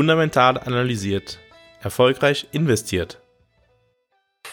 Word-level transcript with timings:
Fundamental 0.00 0.56
analysiert, 0.56 1.40
erfolgreich 1.82 2.46
investiert. 2.52 3.20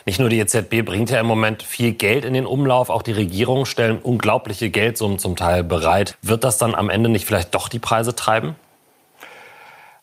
Nicht 0.05 0.19
nur 0.19 0.27
die 0.27 0.39
EZB 0.39 0.83
bringt 0.83 1.09
ja 1.09 1.21
im 1.21 1.25
Moment 1.25 1.63
viel 1.63 1.93
Geld 1.93 2.25
in 2.25 2.33
den 2.33 2.45
Umlauf, 2.45 2.89
auch 2.89 3.01
die 3.01 3.13
Regierungen 3.13 3.65
stellen 3.65 3.99
unglaubliche 3.99 4.69
Geldsummen 4.69 5.19
zum 5.19 5.37
Teil 5.37 5.63
bereit. 5.63 6.17
Wird 6.21 6.43
das 6.43 6.57
dann 6.57 6.75
am 6.75 6.89
Ende 6.89 7.07
nicht 7.07 7.25
vielleicht 7.25 7.55
doch 7.55 7.69
die 7.69 7.79
Preise 7.79 8.13
treiben? 8.13 8.57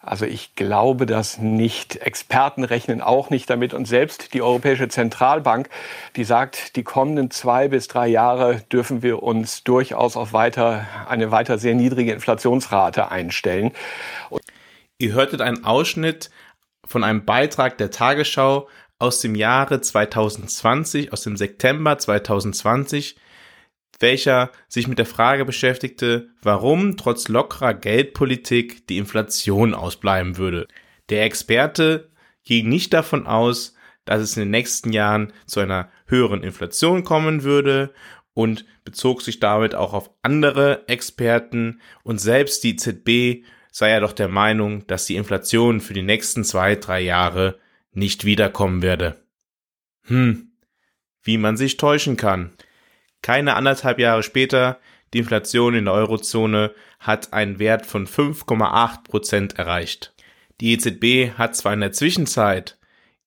Also 0.00 0.24
ich 0.24 0.54
glaube 0.54 1.04
das 1.04 1.36
nicht. 1.36 1.96
Experten 1.96 2.64
rechnen 2.64 3.02
auch 3.02 3.28
nicht 3.28 3.50
damit. 3.50 3.74
Und 3.74 3.84
selbst 3.84 4.32
die 4.32 4.40
Europäische 4.40 4.88
Zentralbank, 4.88 5.68
die 6.16 6.24
sagt, 6.24 6.74
die 6.76 6.84
kommenden 6.84 7.30
zwei 7.30 7.68
bis 7.68 7.86
drei 7.86 8.06
Jahre 8.06 8.62
dürfen 8.72 9.02
wir 9.02 9.22
uns 9.22 9.62
durchaus 9.62 10.16
auf 10.16 10.32
weiter, 10.32 10.86
eine 11.06 11.30
weiter 11.32 11.58
sehr 11.58 11.74
niedrige 11.74 12.12
Inflationsrate 12.12 13.10
einstellen. 13.10 13.72
Und 14.30 14.40
Ihr 14.98 15.12
hörtet 15.12 15.40
einen 15.40 15.64
Ausschnitt 15.64 16.30
von 16.84 17.02
einem 17.02 17.24
Beitrag 17.24 17.78
der 17.78 17.90
Tagesschau 17.90 18.68
aus 18.98 19.20
dem 19.20 19.34
Jahre 19.34 19.80
2020, 19.80 21.12
aus 21.12 21.22
dem 21.22 21.36
September 21.36 21.98
2020, 21.98 23.16
welcher 23.98 24.52
sich 24.68 24.86
mit 24.86 24.98
der 24.98 25.06
Frage 25.06 25.44
beschäftigte, 25.44 26.28
warum 26.42 26.96
trotz 26.96 27.28
lockerer 27.28 27.74
Geldpolitik 27.74 28.86
die 28.86 28.98
Inflation 28.98 29.74
ausbleiben 29.74 30.36
würde. 30.36 30.68
Der 31.08 31.24
Experte 31.24 32.10
ging 32.44 32.68
nicht 32.68 32.92
davon 32.92 33.26
aus, 33.26 33.74
dass 34.04 34.20
es 34.20 34.36
in 34.36 34.42
den 34.42 34.50
nächsten 34.50 34.92
Jahren 34.92 35.32
zu 35.46 35.60
einer 35.60 35.90
höheren 36.06 36.42
Inflation 36.42 37.04
kommen 37.04 37.42
würde 37.42 37.92
und 38.34 38.64
bezog 38.84 39.22
sich 39.22 39.40
damit 39.40 39.74
auch 39.74 39.92
auf 39.92 40.10
andere 40.22 40.86
Experten 40.88 41.80
und 42.02 42.20
selbst 42.20 42.62
die 42.64 42.76
ZB 42.76 43.44
sei 43.76 43.90
er 43.90 44.00
doch 44.00 44.12
der 44.12 44.28
Meinung, 44.28 44.86
dass 44.86 45.04
die 45.04 45.16
Inflation 45.16 45.80
für 45.80 45.94
die 45.94 46.02
nächsten 46.02 46.44
zwei, 46.44 46.76
drei 46.76 47.00
Jahre 47.00 47.58
nicht 47.92 48.24
wiederkommen 48.24 48.82
werde. 48.82 49.20
Hm, 50.04 50.52
wie 51.24 51.38
man 51.38 51.56
sich 51.56 51.76
täuschen 51.76 52.16
kann. 52.16 52.52
Keine 53.20 53.56
anderthalb 53.56 53.98
Jahre 53.98 54.22
später, 54.22 54.78
die 55.12 55.18
Inflation 55.18 55.74
in 55.74 55.86
der 55.86 55.94
Eurozone 55.94 56.72
hat 57.00 57.32
einen 57.32 57.58
Wert 57.58 57.84
von 57.84 58.06
5,8 58.06 59.02
Prozent 59.02 59.58
erreicht. 59.58 60.14
Die 60.60 60.72
EZB 60.72 61.36
hat 61.36 61.56
zwar 61.56 61.72
in 61.72 61.80
der 61.80 61.90
Zwischenzeit 61.90 62.78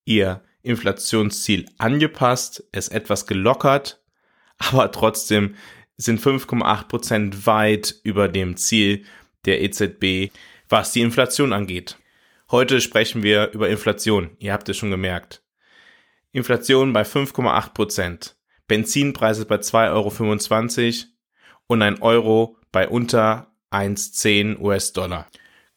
ihr 0.05 0.41
Inflationsziel 0.61 1.65
angepasst, 1.77 2.63
es 2.71 2.87
etwas 2.87 3.27
gelockert, 3.27 4.01
aber 4.59 4.93
trotzdem 4.93 5.55
sind 5.97 6.21
5,8 6.21 6.87
Prozent 6.87 7.45
weit 7.45 7.95
über 8.03 8.29
dem 8.29 8.55
Ziel 8.55 9.03
der 9.47 9.63
EZB, 9.63 10.31
was 10.69 10.91
die 10.91 11.01
Inflation 11.01 11.53
angeht. 11.53 11.97
Heute 12.51 12.79
sprechen 12.79 13.23
wir 13.23 13.51
über 13.51 13.69
Inflation. 13.69 14.29
Ihr 14.39 14.53
habt 14.53 14.69
es 14.69 14.77
schon 14.77 14.91
gemerkt. 14.91 15.41
Inflation 16.31 16.93
bei 16.93 17.01
5,8 17.01 17.73
Prozent. 17.73 18.35
Benzinpreise 18.67 19.45
bei 19.45 19.55
2,25 19.55 21.05
Euro 21.05 21.07
und 21.67 21.81
ein 21.81 22.01
Euro 22.01 22.57
bei 22.71 22.87
unter 22.87 23.51
1,10 23.71 24.59
US-Dollar. 24.59 25.27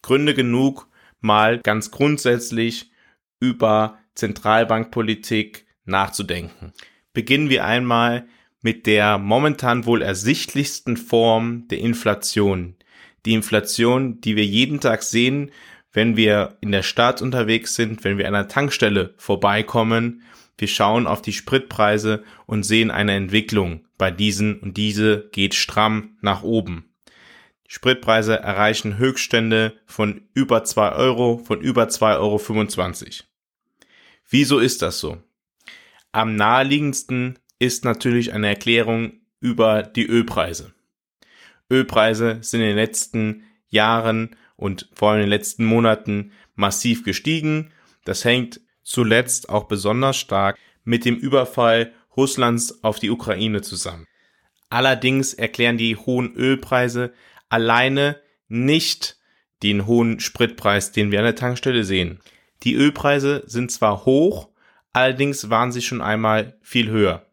Gründe 0.02 0.34
genug, 0.34 0.88
mal 1.20 1.58
ganz 1.60 1.91
grundsätzlich 1.91 2.91
über 3.38 3.98
Zentralbankpolitik 4.14 5.66
nachzudenken. 5.84 6.72
Beginnen 7.12 7.48
wir 7.48 7.64
einmal 7.64 8.26
mit 8.62 8.86
der 8.86 9.19
momentan 9.19 9.86
wohl 9.86 10.03
ersichtlichsten 10.03 10.97
Form 10.97 11.66
der 11.69 11.78
Inflation. 11.78 12.76
Die 13.26 13.34
Inflation, 13.34 14.20
die 14.20 14.36
wir 14.36 14.44
jeden 14.44 14.81
Tag 14.81 15.03
sehen, 15.03 15.50
wenn 15.92 16.16
wir 16.16 16.56
in 16.60 16.72
der 16.72 16.82
Stadt 16.82 17.20
unterwegs 17.20 17.75
sind, 17.75 18.04
wenn 18.04 18.19
wir 18.19 18.28
an 18.28 18.34
einer 18.34 18.48
Tankstelle 18.48 19.14
vorbeikommen, 19.16 20.22
wir 20.56 20.69
schauen 20.69 21.06
auf 21.06 21.22
die 21.22 21.32
Spritpreise 21.32 22.22
und 22.47 22.64
sehen 22.64 22.91
eine 22.91 23.14
Entwicklung 23.14 23.86
bei 23.97 24.10
diesen 24.10 24.60
und 24.60 24.76
diese 24.76 25.28
geht 25.32 25.54
stramm 25.54 26.19
nach 26.20 26.42
oben. 26.42 26.84
Die 27.66 27.72
Spritpreise 27.72 28.38
erreichen 28.38 28.98
Höchststände 28.98 29.75
von 29.86 30.22
über 30.34 30.64
zwei 30.64 30.92
Euro, 30.92 31.38
von 31.38 31.60
über 31.60 31.88
zwei 31.88 32.16
Euro. 32.16 32.41
Wieso 34.28 34.59
ist 34.59 34.82
das 34.82 35.00
so? 35.00 35.19
Am 36.12 36.36
naheliegendsten 36.36 37.38
ist 37.59 37.84
natürlich 37.84 38.32
eine 38.32 38.48
Erklärung 38.48 39.12
über 39.41 39.82
die 39.82 40.06
Ölpreise. 40.06 40.75
Ölpreise 41.70 42.38
sind 42.41 42.60
in 42.60 42.69
den 42.69 42.76
letzten 42.76 43.44
Jahren 43.69 44.36
und 44.56 44.88
vor 44.92 45.10
allem 45.10 45.20
in 45.20 45.26
den 45.26 45.31
letzten 45.31 45.64
Monaten 45.64 46.32
massiv 46.54 47.04
gestiegen. 47.04 47.72
Das 48.04 48.25
hängt 48.25 48.60
zuletzt 48.82 49.48
auch 49.48 49.64
besonders 49.64 50.16
stark 50.16 50.59
mit 50.84 51.04
dem 51.04 51.16
Überfall 51.16 51.92
Russlands 52.16 52.82
auf 52.82 52.98
die 52.98 53.10
Ukraine 53.10 53.62
zusammen. 53.62 54.06
Allerdings 54.69 55.34
erklären 55.34 55.78
die 55.78 55.97
hohen 55.97 56.34
Ölpreise 56.34 57.12
alleine 57.48 58.20
nicht 58.48 59.19
den 59.62 59.86
hohen 59.86 60.20
Spritpreis, 60.20 60.92
den 60.92 61.10
wir 61.10 61.19
an 61.19 61.25
der 61.25 61.34
Tankstelle 61.34 61.84
sehen. 61.84 62.20
Die 62.62 62.75
Ölpreise 62.75 63.42
sind 63.47 63.70
zwar 63.70 64.04
hoch, 64.04 64.48
allerdings 64.92 65.50
waren 65.50 65.72
sie 65.72 65.82
schon 65.82 66.00
einmal 66.00 66.59
viel 66.62 66.91
höher. 66.91 67.26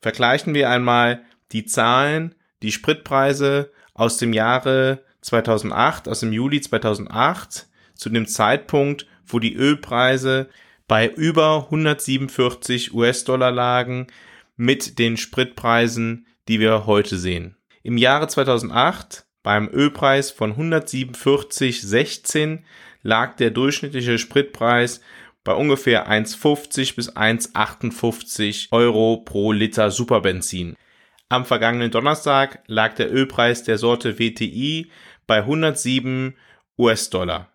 Vergleichen 0.00 0.54
wir 0.54 0.70
einmal 0.70 1.24
die 1.52 1.64
Zahlen, 1.64 2.34
die 2.64 2.72
Spritpreise 2.72 3.70
aus 3.92 4.18
dem 4.18 4.32
Jahre 4.32 5.04
2008, 5.20 6.08
aus 6.08 6.18
dem 6.20 6.32
Juli 6.32 6.60
2008, 6.60 7.68
zu 7.94 8.08
dem 8.08 8.26
Zeitpunkt, 8.26 9.06
wo 9.26 9.38
die 9.38 9.54
Ölpreise 9.54 10.48
bei 10.88 11.08
über 11.08 11.64
147 11.64 12.94
US-Dollar 12.94 13.52
lagen 13.52 14.06
mit 14.56 14.98
den 14.98 15.18
Spritpreisen, 15.18 16.26
die 16.48 16.58
wir 16.58 16.86
heute 16.86 17.18
sehen. 17.18 17.56
Im 17.82 17.98
Jahre 17.98 18.28
2008 18.28 19.26
beim 19.42 19.68
Ölpreis 19.68 20.30
von 20.30 20.54
147,16 20.54 22.60
lag 23.02 23.36
der 23.36 23.50
durchschnittliche 23.50 24.16
Spritpreis 24.18 25.02
bei 25.44 25.52
ungefähr 25.52 26.10
1,50 26.10 26.96
bis 26.96 27.14
1,58 27.14 28.72
Euro 28.72 29.18
pro 29.18 29.52
Liter 29.52 29.90
Superbenzin. 29.90 30.76
Am 31.28 31.44
vergangenen 31.44 31.90
Donnerstag 31.90 32.62
lag 32.66 32.94
der 32.94 33.12
Ölpreis 33.12 33.62
der 33.62 33.78
Sorte 33.78 34.18
WTI 34.18 34.90
bei 35.26 35.38
107 35.38 36.36
US-Dollar. 36.78 37.50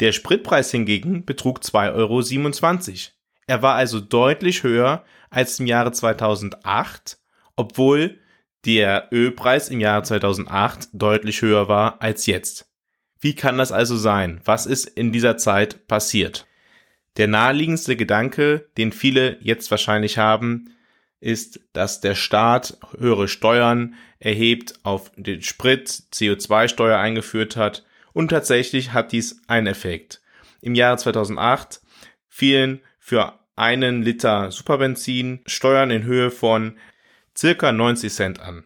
Der 0.00 0.12
Spritpreis 0.12 0.70
hingegen 0.70 1.24
betrug 1.24 1.60
2,27 1.60 2.90
Euro. 2.90 3.12
Er 3.46 3.62
war 3.62 3.74
also 3.74 4.00
deutlich 4.00 4.62
höher 4.62 5.04
als 5.30 5.60
im 5.60 5.66
Jahre 5.66 5.92
2008, 5.92 7.18
obwohl 7.56 8.18
der 8.64 9.08
Ölpreis 9.12 9.68
im 9.68 9.80
Jahre 9.80 10.02
2008 10.02 10.88
deutlich 10.92 11.42
höher 11.42 11.68
war 11.68 12.00
als 12.00 12.26
jetzt. 12.26 12.70
Wie 13.20 13.34
kann 13.34 13.58
das 13.58 13.72
also 13.72 13.96
sein? 13.96 14.40
Was 14.44 14.66
ist 14.66 14.86
in 14.86 15.12
dieser 15.12 15.36
Zeit 15.36 15.86
passiert? 15.86 16.46
Der 17.16 17.28
naheliegendste 17.28 17.96
Gedanke, 17.96 18.68
den 18.76 18.92
viele 18.92 19.38
jetzt 19.40 19.70
wahrscheinlich 19.70 20.18
haben, 20.18 20.73
ist, 21.24 21.60
dass 21.72 22.00
der 22.00 22.14
Staat 22.14 22.76
höhere 22.98 23.28
Steuern 23.28 23.94
erhebt 24.18 24.74
auf 24.82 25.10
den 25.16 25.42
Sprit, 25.42 25.88
CO2-Steuer 26.12 26.98
eingeführt 26.98 27.56
hat 27.56 27.84
und 28.12 28.28
tatsächlich 28.28 28.92
hat 28.92 29.12
dies 29.12 29.40
einen 29.48 29.66
Effekt. 29.66 30.20
Im 30.60 30.74
Jahre 30.74 30.98
2008 30.98 31.80
fielen 32.28 32.80
für 32.98 33.38
einen 33.56 34.02
Liter 34.02 34.50
Superbenzin 34.50 35.40
Steuern 35.46 35.90
in 35.90 36.04
Höhe 36.04 36.30
von 36.30 36.76
circa 37.36 37.72
90 37.72 38.12
Cent 38.12 38.40
an. 38.40 38.64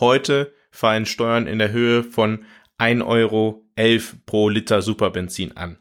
Heute 0.00 0.54
fallen 0.72 1.06
Steuern 1.06 1.46
in 1.46 1.58
der 1.60 1.70
Höhe 1.70 2.02
von 2.02 2.44
1,11 2.78 3.06
Euro 3.06 3.64
pro 4.26 4.48
Liter 4.48 4.82
Superbenzin 4.82 5.56
an. 5.56 5.78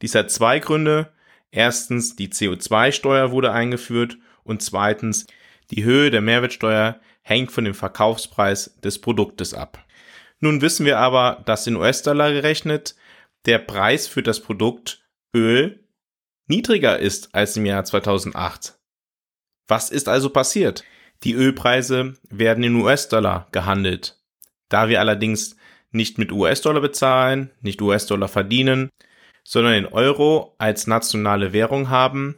Dies 0.00 0.14
hat 0.14 0.30
zwei 0.30 0.60
Gründe. 0.60 1.12
Erstens, 1.50 2.14
die 2.16 2.28
CO2-Steuer 2.28 3.32
wurde 3.32 3.50
eingeführt 3.50 4.18
und 4.44 4.62
zweitens, 4.62 5.26
die 5.70 5.84
Höhe 5.84 6.10
der 6.10 6.20
Mehrwertsteuer 6.20 7.00
hängt 7.22 7.50
von 7.52 7.64
dem 7.64 7.74
Verkaufspreis 7.74 8.78
des 8.82 9.00
Produktes 9.00 9.54
ab. 9.54 9.84
Nun 10.38 10.60
wissen 10.60 10.86
wir 10.86 10.98
aber, 10.98 11.42
dass 11.46 11.66
in 11.66 11.76
US-Dollar 11.76 12.32
gerechnet 12.32 12.94
der 13.46 13.58
Preis 13.58 14.06
für 14.06 14.22
das 14.22 14.40
Produkt 14.40 15.04
Öl 15.34 15.84
niedriger 16.46 16.98
ist 16.98 17.34
als 17.34 17.56
im 17.56 17.66
Jahr 17.66 17.84
2008. 17.84 18.78
Was 19.66 19.90
ist 19.90 20.08
also 20.08 20.30
passiert? 20.30 20.84
Die 21.24 21.32
Ölpreise 21.32 22.14
werden 22.28 22.62
in 22.62 22.76
US-Dollar 22.76 23.48
gehandelt. 23.52 24.20
Da 24.68 24.88
wir 24.88 25.00
allerdings 25.00 25.56
nicht 25.90 26.18
mit 26.18 26.30
US-Dollar 26.30 26.80
bezahlen, 26.80 27.50
nicht 27.60 27.80
US-Dollar 27.80 28.28
verdienen, 28.28 28.90
sondern 29.44 29.74
in 29.74 29.86
Euro 29.86 30.54
als 30.58 30.86
nationale 30.86 31.52
Währung 31.52 31.88
haben, 31.88 32.36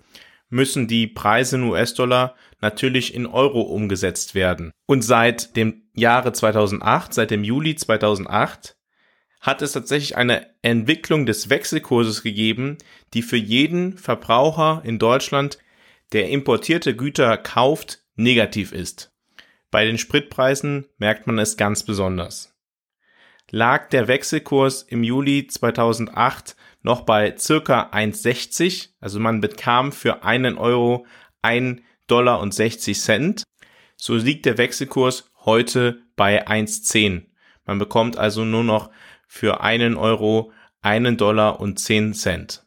müssen 0.51 0.89
die 0.89 1.07
Preise 1.07 1.57
in 1.57 1.65
US-Dollar 1.65 2.35
natürlich 2.61 3.15
in 3.15 3.27
Euro 3.27 3.61
umgesetzt 3.63 4.35
werden. 4.35 4.73
Und 4.87 5.03
seit 5.03 5.57
dem 5.57 5.83
Jahre 5.95 6.33
2008, 6.33 7.15
seit 7.15 7.31
dem 7.31 7.45
Juli 7.45 7.77
2008, 7.77 8.77
hat 9.41 9.63
es 9.63 9.73
tatsächlich 9.73 10.17
eine 10.17 10.47
Entwicklung 10.63 11.27
des 11.27 11.49
Wechselkurses 11.49 12.23
gegeben, 12.23 12.79
die 13.15 13.23
für 13.23 13.37
jeden 13.37 13.97
Verbraucher 13.97 14.83
in 14.85 14.99
Deutschland, 14.99 15.59
der 16.13 16.29
importierte 16.31 16.97
Güter 16.97 17.37
kauft, 17.37 18.03
negativ 18.17 18.73
ist. 18.73 19.13
Bei 19.71 19.85
den 19.85 19.99
Spritpreisen 19.99 20.87
merkt 20.97 21.27
man 21.27 21.39
es 21.39 21.57
ganz 21.57 21.83
besonders. 21.83 22.55
Lag 23.51 23.89
der 23.91 24.09
Wechselkurs 24.09 24.83
im 24.83 25.05
Juli 25.05 25.47
2008 25.47 26.57
noch 26.83 27.03
bei 27.03 27.37
circa 27.39 27.91
1,60, 27.91 28.91
also 29.01 29.21
man 29.21 29.41
bekam 29.41 29.93
für 29.93 30.23
einen 30.23 30.59
Euro 30.59 31.07
1 31.43 31.81
Dollar 32.09 32.41
und 32.41 32.53
60 32.53 33.01
Cent, 33.01 33.45
so 33.97 34.15
liegt 34.15 34.47
der 34.47 34.59
Wechselkurs 34.59 35.31
heute 35.45 36.03
bei 36.17 36.47
1,10. 36.47 37.27
Man 37.65 37.79
bekommt 37.79 38.17
also 38.17 38.45
nur 38.45 38.65
noch 38.65 38.91
für 39.27 39.61
einen 39.61 39.97
Euro 39.97 40.53
einen 40.81 41.17
Dollar 41.17 41.61
und 41.61 41.79
10 41.79 42.15
Cent. 42.15 42.65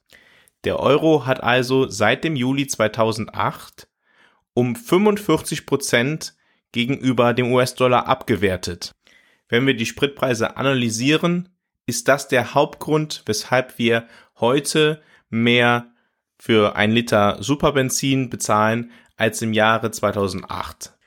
Der 0.63 0.79
Euro 0.79 1.25
hat 1.25 1.41
also 1.41 1.87
seit 1.87 2.23
dem 2.23 2.35
Juli 2.35 2.67
2008 2.67 3.87
um 4.53 4.75
45 4.75 5.65
Prozent 5.65 6.35
gegenüber 6.71 7.33
dem 7.33 7.51
US-Dollar 7.51 8.07
abgewertet. 8.07 8.91
Wenn 9.49 9.65
wir 9.65 9.73
die 9.75 9.85
Spritpreise 9.85 10.57
analysieren, 10.57 11.49
ist 11.85 12.07
das 12.07 12.27
der 12.27 12.53
Hauptgrund, 12.53 13.23
weshalb 13.25 13.77
wir 13.77 14.07
heute 14.39 15.01
mehr 15.29 15.91
für 16.37 16.75
ein 16.75 16.91
Liter 16.91 17.37
Superbenzin 17.41 18.29
bezahlen 18.29 18.91
als 19.21 19.39
im 19.43 19.53
Jahre 19.53 19.91
2008. 19.91 20.97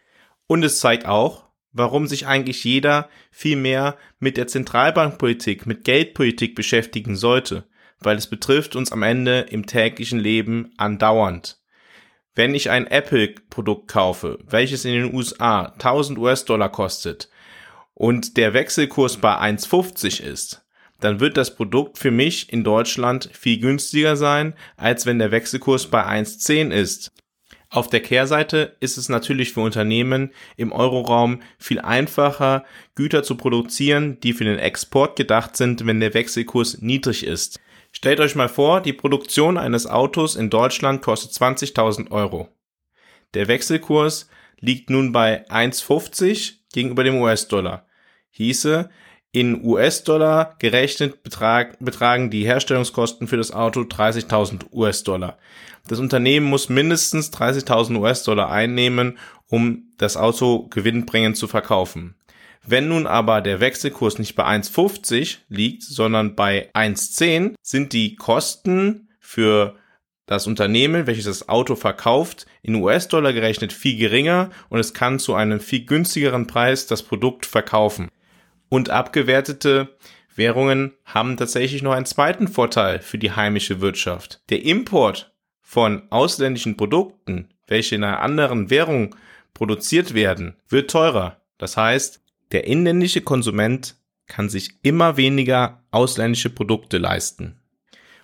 Und 0.47 0.63
es 0.63 0.79
zeigt 0.79 1.05
auch, 1.05 1.47
warum 1.73 2.07
sich 2.07 2.29
eigentlich 2.29 2.63
jeder 2.63 3.09
viel 3.33 3.57
mehr 3.57 3.99
mit 4.21 4.37
der 4.37 4.47
Zentralbankpolitik, 4.47 5.67
mit 5.67 5.83
Geldpolitik 5.83 6.55
beschäftigen 6.55 7.17
sollte, 7.17 7.65
weil 7.99 8.17
es 8.17 8.29
betrifft 8.29 8.77
uns 8.77 8.93
am 8.93 9.03
Ende 9.03 9.41
im 9.51 9.67
täglichen 9.67 10.21
Leben 10.21 10.73
andauernd. 10.77 11.59
Wenn 12.37 12.55
ich 12.55 12.71
ein 12.71 12.87
Apple-Produkt 12.87 13.89
kaufe, 13.89 14.39
welches 14.47 14.85
in 14.85 14.93
den 14.93 15.13
USA 15.13 15.73
1000 15.73 16.17
US-Dollar 16.17 16.71
kostet 16.71 17.29
und 17.95 18.37
der 18.37 18.55
Wechselkurs 18.55 19.17
bei 19.17 19.37
1,50 19.37 20.23
ist, 20.23 20.65
dann 21.01 21.19
wird 21.19 21.37
das 21.37 21.57
Produkt 21.57 21.99
für 21.99 22.13
mich 22.13 22.53
in 22.53 22.63
Deutschland 22.63 23.29
viel 23.33 23.59
günstiger 23.59 24.15
sein, 24.15 24.55
als 24.77 25.05
wenn 25.05 25.19
der 25.19 25.33
Wechselkurs 25.33 25.89
bei 25.89 26.07
1,10 26.07 26.71
ist. 26.71 27.11
Auf 27.75 27.89
der 27.89 28.03
Kehrseite 28.03 28.77
ist 28.79 28.99
es 28.99 29.09
natürlich 29.09 29.53
für 29.53 29.61
Unternehmen 29.61 30.31
im 30.57 30.71
Euroraum 30.71 31.43
viel 31.59 31.81
einfacher, 31.81 32.65
Güter 32.95 33.25
zu 33.25 33.37
produzieren, 33.37 34.21
die 34.21 34.33
für 34.33 34.45
den 34.45 34.61
Export 34.61 35.17
gedacht 35.17 35.57
sind, 35.57 35.85
wenn 35.85 35.99
der 35.99 36.15
Wechselkurs 36.15 36.83
niedrig 36.83 37.27
ist. 37.27 37.59
Stellt 37.91 38.21
euch 38.21 38.37
mal 38.37 38.49
vor, 38.49 38.81
die 38.81 38.93
Produktion 38.93 39.59
eines 39.59 39.89
Autos 39.89 40.37
in 40.37 40.51
Deutschland 40.51 41.03
kostet 41.03 41.33
20.000 41.33 42.13
Euro. 42.13 42.49
Der 43.35 43.49
Wechselkurs 43.49 44.29
liegt 44.61 44.89
nun 44.89 45.11
bei 45.11 45.45
1,50 45.49 46.59
gegenüber 46.73 47.03
dem 47.03 47.17
US-Dollar. 47.17 47.89
Hieße, 48.31 48.89
in 49.35 49.65
US-Dollar 49.65 50.55
gerechnet 50.61 51.25
betrag, 51.25 51.77
betragen 51.81 52.31
die 52.31 52.47
Herstellungskosten 52.47 53.27
für 53.27 53.37
das 53.37 53.51
Auto 53.51 53.81
30.000 53.81 54.73
US-Dollar. 54.73 55.39
Das 55.89 55.99
Unternehmen 55.99 56.47
muss 56.47 56.69
mindestens 56.69 57.33
30.000 57.33 57.99
US-Dollar 57.99 58.53
einnehmen, 58.53 59.19
um 59.49 59.89
das 59.99 60.17
Auto 60.17 60.69
gewinnbringend 60.69 61.37
zu 61.37 61.49
verkaufen. 61.49 62.15
Wenn 62.65 62.87
nun 62.87 63.09
aber 63.09 63.41
der 63.41 63.59
Wechselkurs 63.59 64.21
nicht 64.21 64.37
bei 64.37 64.45
1,50 64.45 65.39
liegt, 65.49 65.83
sondern 65.83 66.37
bei 66.37 66.71
1,10, 66.73 67.57
sind 67.61 67.93
die 67.93 68.15
Kosten 68.15 69.09
für 69.19 69.75
das 70.27 70.47
Unternehmen, 70.47 71.09
welches 71.09 71.25
das 71.25 71.49
Auto 71.49 71.75
verkauft, 71.75 72.47
in 72.63 72.77
US-Dollar 72.77 73.33
gerechnet 73.33 73.73
viel 73.73 73.99
geringer 73.99 74.51
und 74.69 74.79
es 74.79 74.95
kann 74.95 75.19
zu 75.19 75.35
einem 75.35 75.59
viel 75.59 75.85
günstigeren 75.85 76.47
Preis 76.47 76.87
das 76.87 77.03
Produkt 77.03 77.47
verkaufen. 77.47 78.09
Und 78.75 78.91
abgewertete 78.91 79.97
Währungen 80.35 80.95
haben 81.05 81.37
tatsächlich 81.37 81.85
noch 81.85 81.93
einen 81.93 82.07
zweiten 82.07 82.49
Vorteil 82.49 82.99
für 82.99 83.19
die 83.19 83.31
heimische 83.31 83.81
Wirtschaft. 83.81 84.43
Der 84.51 84.65
Import 84.65 85.33
von 85.61 86.11
ausländischen 86.11 86.77
Produkten, 86.77 87.51
welche 87.69 87.95
in 87.95 88.03
einer 88.03 88.21
anderen 88.21 88.71
Währung 88.71 89.15
produziert 89.53 90.13
werden, 90.13 90.57
wird 90.69 90.91
teurer. 90.91 91.41
Das 91.57 91.77
heißt, 91.77 92.21
der 92.51 92.67
inländische 92.67 93.21
Konsument 93.21 93.95
kann 94.27 94.49
sich 94.49 94.71
immer 94.83 95.17
weniger 95.17 95.85
ausländische 95.93 96.51
Produkte 96.51 96.99
leisten 96.99 97.61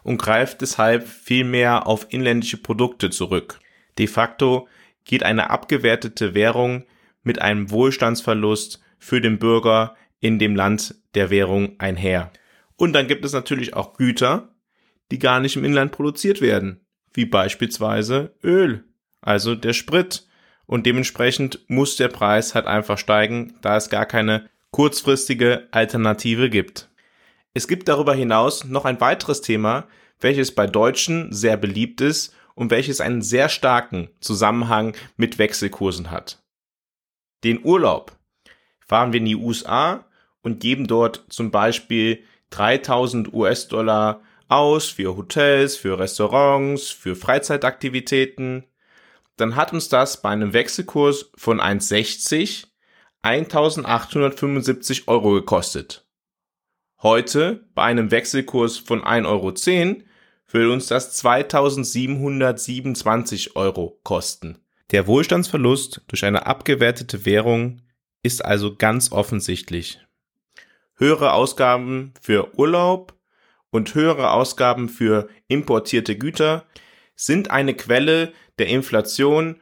und 0.03 0.19
greift 0.19 0.63
deshalb 0.63 1.07
viel 1.07 1.45
mehr 1.45 1.87
auf 1.87 2.09
inländische 2.11 2.57
Produkte 2.57 3.11
zurück. 3.11 3.61
De 3.99 4.09
facto 4.09 4.67
geht 5.05 5.23
eine 5.23 5.51
abgewertete 5.51 6.35
Währung 6.35 6.87
mit 7.23 7.41
einem 7.41 7.71
Wohlstandsverlust 7.71 8.81
für 8.99 9.21
den 9.21 9.39
Bürger 9.39 9.95
in 10.21 10.39
dem 10.39 10.55
Land 10.55 10.95
der 11.15 11.31
Währung 11.31 11.79
einher. 11.79 12.33
Und 12.77 12.93
dann 12.93 13.09
gibt 13.09 13.25
es 13.25 13.33
natürlich 13.33 13.75
auch 13.75 13.95
Güter, 13.95 14.55
die 15.11 15.19
gar 15.19 15.41
nicht 15.41 15.57
im 15.57 15.65
Inland 15.65 15.93
produziert 15.93 16.41
werden, 16.41 16.81
wie 17.13 17.27
beispielsweise 17.27 18.35
Öl, 18.43 18.85
also 19.21 19.55
der 19.55 19.73
Sprit, 19.73 20.27
und 20.67 20.87
dementsprechend 20.87 21.59
muss 21.69 21.97
der 21.97 22.07
Preis 22.07 22.55
halt 22.55 22.67
einfach 22.67 22.97
steigen, 22.97 23.55
da 23.61 23.77
es 23.77 23.91
gar 23.91 24.07
keine 24.07 24.49
kurzfristige 24.71 25.67
Alternative 25.73 26.49
gibt. 26.49 26.89
Es 27.55 27.67
gibt 27.67 27.89
darüber 27.89 28.15
hinaus 28.15 28.65
noch 28.65 28.85
ein 28.85 29.01
weiteres 29.01 29.41
Thema, 29.41 29.89
welches 30.21 30.55
bei 30.55 30.69
Deutschen 30.69 31.33
sehr 31.33 31.57
beliebt 31.57 32.01
ist 32.01 32.35
und 32.55 32.71
welches 32.71 33.01
einen 33.01 33.23
sehr 33.23 33.49
starken 33.49 34.11
Zusammenhang 34.21 34.95
mit 35.17 35.39
Wechselkursen 35.39 36.13
hat. 36.13 36.41
Den 37.43 37.65
Urlaub. 37.65 38.17
Fahren 38.87 39.13
wir 39.13 39.19
in 39.19 39.27
die 39.27 39.37
USA 39.37 40.05
und 40.43 40.61
geben 40.61 40.87
dort 40.87 41.25
zum 41.29 41.51
Beispiel 41.51 42.25
3000 42.51 43.33
US-Dollar 43.33 44.23
aus 44.49 44.89
für 44.89 45.17
Hotels, 45.17 45.77
für 45.77 45.99
Restaurants, 45.99 46.91
für 46.91 47.15
Freizeitaktivitäten, 47.15 48.65
dann 49.37 49.57
hat 49.57 49.73
uns 49.73 49.89
das 49.89 50.21
bei 50.21 50.31
einem 50.31 50.53
Wechselkurs 50.53 51.31
von 51.37 51.61
1,60 51.61 52.67
1875 53.23 55.09
Euro 55.09 55.33
gekostet. 55.33 56.07
Heute 57.03 57.67
bei 57.75 57.85
einem 57.85 58.11
Wechselkurs 58.11 58.77
von 58.79 59.03
1,10 59.03 59.27
Euro 59.27 59.55
würde 60.49 60.73
uns 60.73 60.87
das 60.87 61.13
2727 61.17 63.57
Euro 63.57 64.01
kosten. 64.03 64.59
Der 64.91 65.07
Wohlstandsverlust 65.07 66.01
durch 66.09 66.25
eine 66.25 66.47
abgewertete 66.47 67.25
Währung 67.25 67.83
ist 68.23 68.45
also 68.45 68.75
ganz 68.75 69.13
offensichtlich. 69.13 70.01
Höhere 71.01 71.33
Ausgaben 71.33 72.13
für 72.21 72.55
Urlaub 72.59 73.15
und 73.71 73.95
höhere 73.95 74.33
Ausgaben 74.33 74.91
für 74.91 75.31
importierte 75.49 76.19
Güter 76.19 76.67
sind 77.17 77.51
eine 77.51 77.73
Quelle 77.73 78.35
der 78.59 78.67
Inflation 78.67 79.59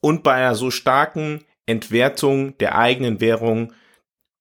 und 0.00 0.24
bei 0.24 0.34
einer 0.34 0.56
so 0.56 0.72
starken 0.72 1.44
Entwertung 1.64 2.58
der 2.58 2.76
eigenen 2.76 3.20
Währung 3.20 3.72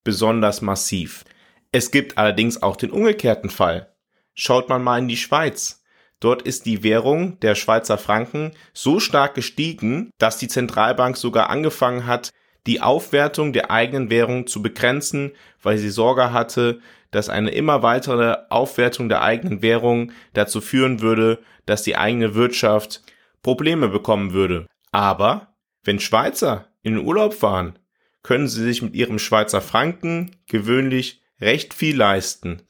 besonders 0.03 0.63
massiv. 0.63 1.23
Es 1.71 1.91
gibt 1.91 2.17
allerdings 2.17 2.63
auch 2.63 2.77
den 2.77 2.89
umgekehrten 2.89 3.51
Fall. 3.51 3.93
Schaut 4.33 4.69
man 4.69 4.83
mal 4.83 4.97
in 4.97 5.07
die 5.07 5.17
Schweiz. 5.17 5.83
Dort 6.19 6.41
ist 6.41 6.65
die 6.65 6.81
Währung 6.81 7.39
der 7.41 7.53
Schweizer 7.53 7.99
Franken 7.99 8.53
so 8.73 8.99
stark 8.99 9.35
gestiegen, 9.35 10.09
dass 10.17 10.39
die 10.39 10.47
Zentralbank 10.47 11.15
sogar 11.15 11.51
angefangen 11.51 12.07
hat, 12.07 12.31
die 12.67 12.81
Aufwertung 12.81 13.53
der 13.53 13.71
eigenen 13.71 14.09
Währung 14.09 14.47
zu 14.47 14.61
begrenzen, 14.61 15.31
weil 15.61 15.77
sie 15.77 15.89
Sorge 15.89 16.31
hatte, 16.31 16.79
dass 17.11 17.29
eine 17.29 17.49
immer 17.51 17.81
weitere 17.81 18.37
Aufwertung 18.49 19.09
der 19.09 19.21
eigenen 19.21 19.61
Währung 19.61 20.11
dazu 20.33 20.61
führen 20.61 21.01
würde, 21.01 21.39
dass 21.65 21.83
die 21.83 21.95
eigene 21.95 22.35
Wirtschaft 22.35 23.01
Probleme 23.41 23.87
bekommen 23.87 24.33
würde. 24.33 24.67
Aber 24.91 25.53
wenn 25.83 25.99
Schweizer 25.99 26.67
in 26.83 26.95
den 26.95 27.05
Urlaub 27.05 27.33
fahren, 27.33 27.79
können 28.21 28.47
sie 28.47 28.63
sich 28.63 28.81
mit 28.81 28.95
ihrem 28.95 29.17
Schweizer 29.17 29.61
Franken 29.61 30.35
gewöhnlich 30.47 31.21
recht 31.39 31.73
viel 31.73 31.95
leisten. 31.95 32.63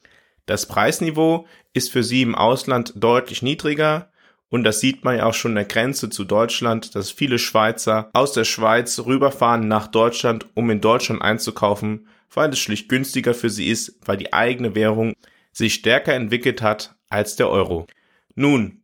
Das 0.46 0.66
Preisniveau 0.66 1.46
ist 1.72 1.90
für 1.90 2.02
sie 2.02 2.22
im 2.22 2.34
Ausland 2.34 2.92
deutlich 2.96 3.42
niedriger 3.42 4.10
und 4.50 4.64
das 4.64 4.80
sieht 4.80 5.04
man 5.04 5.16
ja 5.16 5.26
auch 5.26 5.34
schon 5.34 5.52
an 5.52 5.56
der 5.56 5.64
Grenze 5.64 6.10
zu 6.10 6.24
Deutschland, 6.24 6.94
dass 6.94 7.10
viele 7.10 7.38
Schweizer 7.38 8.10
aus 8.12 8.32
der 8.32 8.44
Schweiz 8.44 8.98
rüberfahren 8.98 9.68
nach 9.68 9.86
Deutschland, 9.86 10.46
um 10.54 10.68
in 10.70 10.80
Deutschland 10.80 11.22
einzukaufen, 11.22 12.08
weil 12.34 12.50
es 12.50 12.58
schlicht 12.58 12.88
günstiger 12.88 13.32
für 13.32 13.48
sie 13.48 13.68
ist, 13.68 13.98
weil 14.04 14.16
die 14.16 14.32
eigene 14.32 14.74
Währung 14.74 15.14
sich 15.52 15.74
stärker 15.74 16.14
entwickelt 16.14 16.62
hat 16.62 16.96
als 17.08 17.36
der 17.36 17.48
Euro. 17.48 17.86
Nun, 18.34 18.82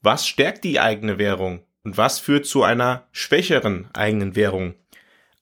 was 0.00 0.26
stärkt 0.26 0.64
die 0.64 0.80
eigene 0.80 1.18
Währung 1.18 1.60
und 1.82 1.96
was 1.96 2.18
führt 2.18 2.46
zu 2.46 2.62
einer 2.62 3.06
schwächeren 3.12 3.88
eigenen 3.92 4.36
Währung? 4.36 4.74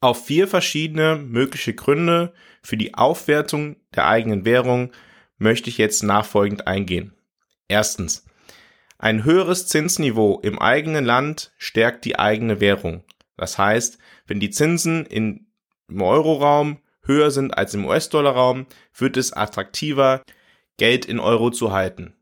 Auf 0.00 0.26
vier 0.26 0.49
verschiedene 0.49 1.16
mögliche 1.16 1.75
Gründe 1.75 2.33
für 2.62 2.76
die 2.76 2.95
Aufwertung 2.95 3.76
der 3.95 4.09
eigenen 4.09 4.45
Währung 4.45 4.90
möchte 5.38 5.71
ich 5.71 5.78
jetzt 5.78 6.02
nachfolgend 6.02 6.66
eingehen. 6.66 7.14
Erstens. 7.69 8.25
Ein 9.02 9.25
höheres 9.25 9.66
Zinsniveau 9.66 10.38
im 10.44 10.61
eigenen 10.61 11.04
Land 11.04 11.50
stärkt 11.59 12.04
die 12.04 12.21
eigene 12.21 12.61
Währung. 12.61 13.02
Das 13.37 13.59
heißt, 13.59 13.99
wenn 14.28 14.38
die 14.38 14.50
Zinsen 14.50 15.06
in, 15.06 15.49
im 15.88 16.02
Euroraum 16.02 16.78
höher 17.02 17.32
sind 17.32 17.59
als 17.59 17.75
im 17.75 17.85
US-Dollar-Raum, 17.85 18.66
wird 18.94 19.16
es 19.16 19.32
attraktiver, 19.32 20.23
Geld 20.76 21.04
in 21.04 21.18
Euro 21.18 21.50
zu 21.50 21.73
halten. 21.73 22.14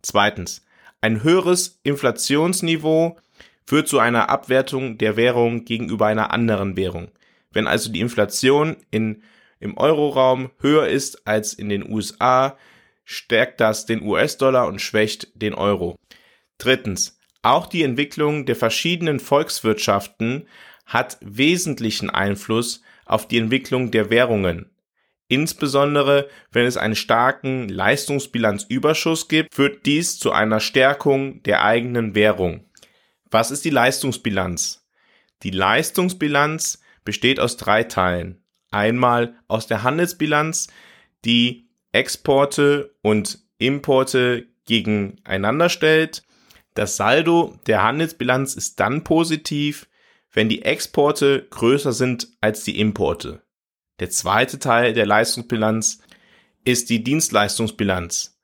Zweitens. 0.00 0.64
Ein 1.02 1.22
höheres 1.24 1.78
Inflationsniveau 1.82 3.18
führt 3.66 3.86
zu 3.86 3.98
einer 3.98 4.30
Abwertung 4.30 4.96
der 4.96 5.18
Währung 5.18 5.66
gegenüber 5.66 6.06
einer 6.06 6.32
anderen 6.32 6.74
Währung. 6.78 7.10
Wenn 7.52 7.66
also 7.66 7.92
die 7.92 8.00
Inflation 8.00 8.78
in, 8.90 9.22
im 9.60 9.76
Euroraum 9.76 10.52
höher 10.58 10.88
ist 10.88 11.28
als 11.28 11.52
in 11.52 11.68
den 11.68 11.86
USA, 11.86 12.56
stärkt 13.10 13.58
das 13.62 13.86
den 13.86 14.02
US-Dollar 14.02 14.66
und 14.66 14.82
schwächt 14.82 15.28
den 15.34 15.54
Euro. 15.54 15.96
Drittens. 16.58 17.18
Auch 17.40 17.66
die 17.66 17.82
Entwicklung 17.82 18.44
der 18.44 18.56
verschiedenen 18.56 19.18
Volkswirtschaften 19.18 20.46
hat 20.84 21.16
wesentlichen 21.22 22.10
Einfluss 22.10 22.82
auf 23.06 23.26
die 23.26 23.38
Entwicklung 23.38 23.90
der 23.90 24.10
Währungen. 24.10 24.70
Insbesondere 25.26 26.28
wenn 26.52 26.66
es 26.66 26.76
einen 26.76 26.96
starken 26.96 27.70
Leistungsbilanzüberschuss 27.70 29.28
gibt, 29.28 29.54
führt 29.54 29.86
dies 29.86 30.18
zu 30.18 30.32
einer 30.32 30.60
Stärkung 30.60 31.42
der 31.44 31.64
eigenen 31.64 32.14
Währung. 32.14 32.66
Was 33.30 33.50
ist 33.50 33.64
die 33.64 33.70
Leistungsbilanz? 33.70 34.86
Die 35.44 35.50
Leistungsbilanz 35.50 36.82
besteht 37.04 37.40
aus 37.40 37.56
drei 37.56 37.84
Teilen. 37.84 38.42
Einmal 38.70 39.34
aus 39.46 39.66
der 39.66 39.82
Handelsbilanz, 39.82 40.66
die 41.24 41.67
Exporte 41.92 42.94
und 43.02 43.38
Importe 43.58 44.46
gegeneinander 44.64 45.68
stellt. 45.68 46.22
Das 46.74 46.96
Saldo 46.96 47.58
der 47.66 47.82
Handelsbilanz 47.82 48.54
ist 48.54 48.78
dann 48.80 49.02
positiv, 49.04 49.88
wenn 50.32 50.48
die 50.48 50.62
Exporte 50.62 51.46
größer 51.50 51.92
sind 51.92 52.28
als 52.40 52.64
die 52.64 52.78
Importe. 52.78 53.42
Der 53.98 54.10
zweite 54.10 54.58
Teil 54.58 54.92
der 54.92 55.06
Leistungsbilanz 55.06 56.00
ist 56.64 56.90
die 56.90 57.02
Dienstleistungsbilanz. 57.02 58.38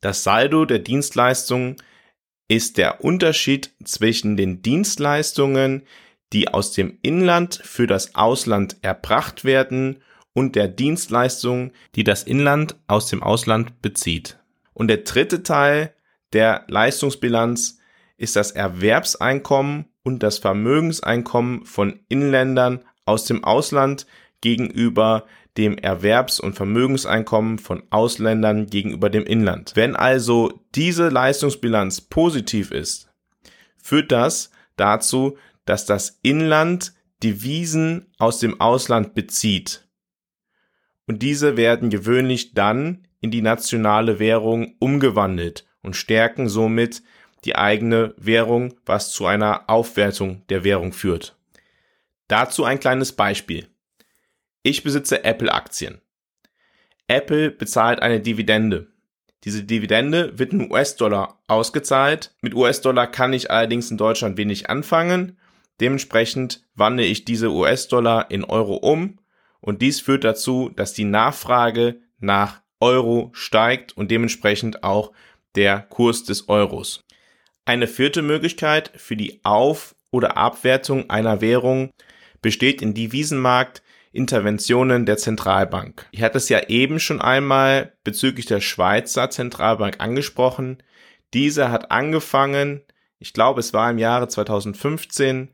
Das 0.00 0.22
Saldo 0.22 0.64
der 0.64 0.78
Dienstleistungen 0.78 1.76
ist 2.48 2.78
der 2.78 3.04
Unterschied 3.04 3.72
zwischen 3.84 4.36
den 4.36 4.62
Dienstleistungen, 4.62 5.86
die 6.32 6.48
aus 6.48 6.72
dem 6.72 6.98
Inland 7.02 7.60
für 7.62 7.86
das 7.86 8.14
Ausland 8.14 8.76
erbracht 8.82 9.44
werden 9.44 10.02
und 10.32 10.56
der 10.56 10.68
Dienstleistung, 10.68 11.72
die 11.94 12.04
das 12.04 12.22
Inland 12.22 12.76
aus 12.86 13.08
dem 13.08 13.22
Ausland 13.22 13.82
bezieht. 13.82 14.38
Und 14.72 14.88
der 14.88 14.98
dritte 14.98 15.42
Teil 15.42 15.94
der 16.32 16.64
Leistungsbilanz 16.68 17.78
ist 18.16 18.36
das 18.36 18.52
Erwerbseinkommen 18.52 19.86
und 20.02 20.22
das 20.22 20.38
Vermögenseinkommen 20.38 21.64
von 21.64 22.00
Inländern 22.08 22.84
aus 23.04 23.24
dem 23.24 23.44
Ausland 23.44 24.06
gegenüber 24.40 25.24
dem 25.56 25.76
Erwerbs- 25.76 26.40
und 26.40 26.54
Vermögenseinkommen 26.54 27.58
von 27.58 27.82
Ausländern 27.90 28.66
gegenüber 28.66 29.10
dem 29.10 29.24
Inland. 29.24 29.72
Wenn 29.74 29.96
also 29.96 30.62
diese 30.74 31.08
Leistungsbilanz 31.08 32.02
positiv 32.02 32.70
ist, 32.70 33.10
führt 33.82 34.12
das 34.12 34.50
dazu, 34.76 35.36
dass 35.64 35.86
das 35.86 36.18
Inland 36.22 36.94
Devisen 37.22 38.06
aus 38.18 38.38
dem 38.38 38.60
Ausland 38.60 39.14
bezieht. 39.14 39.86
Und 41.10 41.22
diese 41.22 41.56
werden 41.56 41.90
gewöhnlich 41.90 42.54
dann 42.54 43.08
in 43.20 43.32
die 43.32 43.42
nationale 43.42 44.20
Währung 44.20 44.76
umgewandelt 44.78 45.66
und 45.82 45.96
stärken 45.96 46.48
somit 46.48 47.02
die 47.44 47.56
eigene 47.56 48.14
Währung, 48.16 48.74
was 48.86 49.10
zu 49.10 49.26
einer 49.26 49.68
Aufwertung 49.68 50.46
der 50.50 50.62
Währung 50.62 50.92
führt. 50.92 51.36
Dazu 52.28 52.62
ein 52.62 52.78
kleines 52.78 53.10
Beispiel. 53.10 53.66
Ich 54.62 54.84
besitze 54.84 55.24
Apple-Aktien. 55.24 56.00
Apple 57.08 57.50
bezahlt 57.50 58.00
eine 58.02 58.20
Dividende. 58.20 58.86
Diese 59.42 59.64
Dividende 59.64 60.38
wird 60.38 60.52
in 60.52 60.70
US-Dollar 60.70 61.42
ausgezahlt. 61.48 62.36
Mit 62.40 62.54
US-Dollar 62.54 63.08
kann 63.08 63.32
ich 63.32 63.50
allerdings 63.50 63.90
in 63.90 63.96
Deutschland 63.96 64.36
wenig 64.36 64.70
anfangen. 64.70 65.36
Dementsprechend 65.80 66.62
wandle 66.76 67.04
ich 67.04 67.24
diese 67.24 67.50
US-Dollar 67.50 68.30
in 68.30 68.44
Euro 68.44 68.76
um 68.76 69.18
und 69.60 69.82
dies 69.82 70.00
führt 70.00 70.24
dazu, 70.24 70.70
dass 70.74 70.92
die 70.92 71.04
Nachfrage 71.04 72.00
nach 72.18 72.62
Euro 72.80 73.30
steigt 73.32 73.96
und 73.96 74.10
dementsprechend 74.10 74.82
auch 74.82 75.12
der 75.54 75.80
Kurs 75.80 76.24
des 76.24 76.48
Euros. 76.48 77.04
Eine 77.64 77.86
vierte 77.86 78.22
Möglichkeit 78.22 78.90
für 78.96 79.16
die 79.16 79.40
Auf- 79.44 79.94
oder 80.10 80.36
Abwertung 80.36 81.10
einer 81.10 81.40
Währung 81.40 81.90
besteht 82.42 82.82
im 82.82 82.94
Devisenmarkt 82.94 83.82
Interventionen 84.12 85.06
der 85.06 85.18
Zentralbank. 85.18 86.08
Ich 86.10 86.22
hatte 86.22 86.38
es 86.38 86.48
ja 86.48 86.68
eben 86.68 86.98
schon 86.98 87.20
einmal 87.20 87.92
bezüglich 88.02 88.46
der 88.46 88.60
Schweizer 88.60 89.30
Zentralbank 89.30 90.00
angesprochen. 90.00 90.82
Diese 91.32 91.70
hat 91.70 91.92
angefangen, 91.92 92.82
ich 93.18 93.32
glaube 93.32 93.60
es 93.60 93.72
war 93.72 93.88
im 93.90 93.98
Jahre 93.98 94.26
2015, 94.26 95.50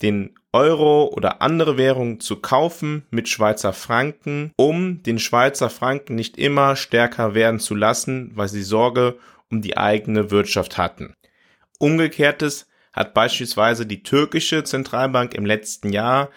den 0.00 0.34
Euro 0.56 1.12
oder 1.14 1.42
andere 1.42 1.76
Währungen 1.76 2.18
zu 2.18 2.36
kaufen 2.36 3.04
mit 3.10 3.28
Schweizer 3.28 3.74
Franken, 3.74 4.52
um 4.56 5.02
den 5.02 5.18
Schweizer 5.18 5.68
Franken 5.68 6.14
nicht 6.14 6.38
immer 6.38 6.76
stärker 6.76 7.34
werden 7.34 7.60
zu 7.60 7.74
lassen, 7.74 8.32
weil 8.34 8.48
sie 8.48 8.62
Sorge 8.62 9.18
um 9.50 9.60
die 9.60 9.76
eigene 9.76 10.30
Wirtschaft 10.30 10.78
hatten. 10.78 11.12
Umgekehrtes 11.78 12.68
hat 12.94 13.12
beispielsweise 13.12 13.84
die 13.84 14.02
türkische 14.02 14.64
Zentralbank 14.64 15.34
im 15.34 15.44
letzten 15.44 15.92
Jahr 15.92 16.30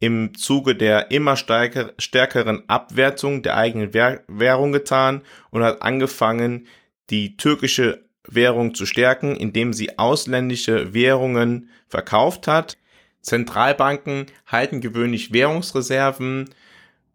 im 0.00 0.34
Zuge 0.34 0.74
der 0.74 1.10
immer 1.10 1.36
stärkeren 1.36 2.68
Abwertung 2.68 3.42
der 3.42 3.56
eigenen 3.56 3.94
Währung 3.94 4.72
getan 4.72 5.22
und 5.50 5.62
hat 5.62 5.80
angefangen, 5.80 6.66
die 7.08 7.38
türkische 7.38 8.04
Währung 8.28 8.74
zu 8.74 8.84
stärken, 8.84 9.34
indem 9.34 9.72
sie 9.72 9.98
ausländische 9.98 10.92
Währungen 10.92 11.70
verkauft 11.88 12.46
hat. 12.46 12.76
Zentralbanken 13.22 14.26
halten 14.46 14.80
gewöhnlich 14.80 15.32
Währungsreserven, 15.32 16.50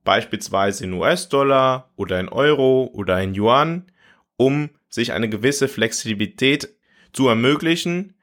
beispielsweise 0.04 0.86
in 0.86 0.94
US-Dollar 0.94 1.92
oder 1.96 2.20
in 2.20 2.30
Euro 2.30 2.90
oder 2.94 3.22
in 3.22 3.36
Yuan, 3.36 3.92
um 4.38 4.70
sich 4.90 5.12
eine 5.12 5.30
gewisse 5.30 5.68
Flexibilität 5.68 6.70
zu 7.12 7.28
ermöglichen 7.28 8.16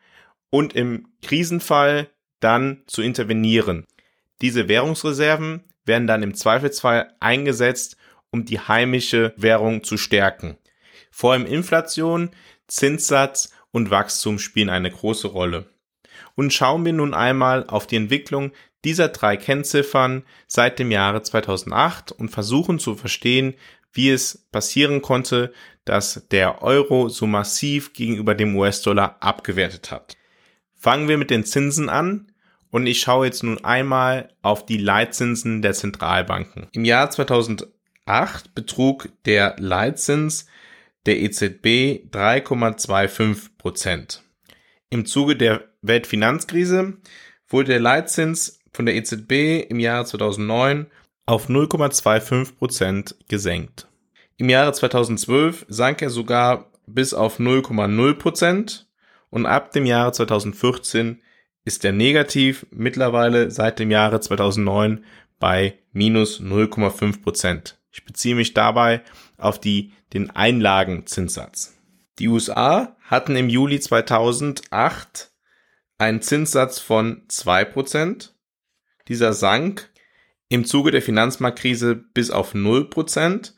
und 0.50 0.74
im 0.74 1.08
Krisenfall 1.22 2.08
dann 2.40 2.82
zu 2.86 3.02
intervenieren. 3.02 3.84
Diese 4.40 4.68
Währungsreserven 4.68 5.64
werden 5.84 6.06
dann 6.06 6.22
im 6.22 6.34
Zweifelsfall 6.34 7.12
eingesetzt, 7.20 7.96
um 8.30 8.44
die 8.44 8.60
heimische 8.60 9.34
Währung 9.36 9.84
zu 9.84 9.96
stärken. 9.96 10.56
Vor 11.10 11.32
allem 11.32 11.46
Inflation, 11.46 12.30
Zinssatz 12.66 13.52
und 13.70 13.90
Wachstum 13.90 14.38
spielen 14.38 14.70
eine 14.70 14.90
große 14.90 15.28
Rolle. 15.28 15.66
Und 16.34 16.52
schauen 16.52 16.84
wir 16.84 16.92
nun 16.92 17.14
einmal 17.14 17.66
auf 17.68 17.86
die 17.86 17.96
Entwicklung 17.96 18.52
dieser 18.84 19.08
drei 19.08 19.36
Kennziffern 19.36 20.24
seit 20.46 20.78
dem 20.78 20.90
Jahre 20.90 21.22
2008 21.22 22.12
und 22.12 22.28
versuchen 22.30 22.78
zu 22.78 22.96
verstehen, 22.96 23.54
wie 23.92 24.10
es 24.10 24.46
passieren 24.50 25.00
konnte, 25.02 25.52
dass 25.84 26.26
der 26.30 26.62
Euro 26.62 27.08
so 27.08 27.26
massiv 27.26 27.92
gegenüber 27.92 28.34
dem 28.34 28.56
US-Dollar 28.56 29.16
abgewertet 29.20 29.90
hat. 29.90 30.16
Fangen 30.74 31.08
wir 31.08 31.16
mit 31.16 31.30
den 31.30 31.44
Zinsen 31.44 31.88
an. 31.88 32.30
Und 32.70 32.88
ich 32.88 33.00
schaue 33.00 33.26
jetzt 33.26 33.44
nun 33.44 33.64
einmal 33.64 34.30
auf 34.42 34.66
die 34.66 34.78
Leitzinsen 34.78 35.62
der 35.62 35.74
Zentralbanken. 35.74 36.66
Im 36.72 36.84
Jahr 36.84 37.08
2008 37.08 38.52
betrug 38.52 39.08
der 39.26 39.54
Leitzins 39.60 40.46
der 41.06 41.20
EZB 41.20 42.10
3,25 42.10 43.50
Prozent. 43.58 44.23
Im 44.94 45.06
Zuge 45.06 45.34
der 45.34 45.64
Weltfinanzkrise 45.82 46.98
wurde 47.48 47.72
der 47.72 47.80
Leitzins 47.80 48.60
von 48.72 48.86
der 48.86 48.94
EZB 48.94 49.68
im 49.68 49.80
Jahre 49.80 50.04
2009 50.04 50.86
auf 51.26 51.48
0,25 51.48 52.54
Prozent 52.54 53.16
gesenkt. 53.26 53.88
Im 54.36 54.48
Jahre 54.48 54.72
2012 54.72 55.66
sank 55.68 56.00
er 56.00 56.10
sogar 56.10 56.70
bis 56.86 57.12
auf 57.12 57.40
0,0 57.40 58.14
Prozent 58.14 58.86
und 59.30 59.46
ab 59.46 59.72
dem 59.72 59.84
Jahre 59.84 60.12
2014 60.12 61.20
ist 61.64 61.82
der 61.82 61.90
negativ 61.90 62.64
mittlerweile 62.70 63.50
seit 63.50 63.80
dem 63.80 63.90
Jahre 63.90 64.20
2009 64.20 65.04
bei 65.40 65.76
minus 65.90 66.40
0,5 66.40 67.20
Prozent. 67.20 67.80
Ich 67.90 68.04
beziehe 68.04 68.36
mich 68.36 68.54
dabei 68.54 69.02
auf 69.38 69.58
die, 69.58 69.92
den 70.12 70.30
Einlagenzinssatz. 70.30 71.73
Die 72.18 72.28
USA 72.28 72.96
hatten 73.02 73.34
im 73.34 73.48
Juli 73.48 73.80
2008 73.80 75.32
einen 75.98 76.22
Zinssatz 76.22 76.78
von 76.78 77.24
2 77.28 77.64
Prozent. 77.64 78.34
Dieser 79.08 79.32
sank 79.32 79.90
im 80.48 80.64
Zuge 80.64 80.92
der 80.92 81.02
Finanzmarktkrise 81.02 81.96
bis 81.96 82.30
auf 82.30 82.54
0 82.54 82.88
Prozent 82.88 83.54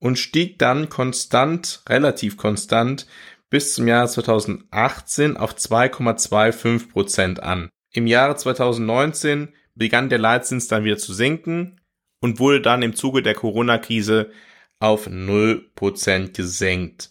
und 0.00 0.18
stieg 0.18 0.58
dann 0.58 0.88
konstant, 0.88 1.82
relativ 1.88 2.36
konstant, 2.36 3.06
bis 3.48 3.74
zum 3.74 3.86
Jahre 3.86 4.08
2018 4.08 5.36
auf 5.36 5.54
2,25 5.54 6.88
Prozent 6.88 7.42
an. 7.42 7.68
Im 7.92 8.06
Jahre 8.06 8.36
2019 8.36 9.54
begann 9.74 10.08
der 10.08 10.18
Leitzins 10.18 10.68
dann 10.68 10.84
wieder 10.84 10.98
zu 10.98 11.12
sinken 11.12 11.80
und 12.20 12.38
wurde 12.38 12.60
dann 12.60 12.82
im 12.82 12.94
Zuge 12.94 13.22
der 13.22 13.34
Corona-Krise 13.34 14.30
auf 14.78 15.06
0% 15.06 16.32
gesenkt. 16.32 17.09